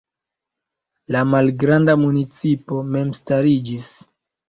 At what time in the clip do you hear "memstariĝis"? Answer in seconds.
2.97-3.97